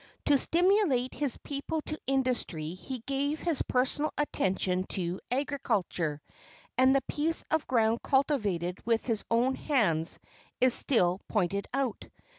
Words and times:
To 0.25 0.35
stimulate 0.39 1.13
his 1.13 1.37
people 1.37 1.81
to 1.83 1.99
industry 2.07 2.73
he 2.73 3.01
gave 3.05 3.39
his 3.39 3.61
personal 3.61 4.11
attention 4.17 4.85
to 4.85 5.19
agriculture, 5.29 6.23
and 6.75 6.95
the 6.95 7.01
piece 7.03 7.45
of 7.51 7.67
ground 7.67 8.01
cultivated 8.01 8.83
with 8.83 9.05
his 9.05 9.23
own 9.29 9.53
hands 9.53 10.17
is 10.59 10.73
still 10.73 11.21
pointed 11.27 11.67
out. 11.71 12.07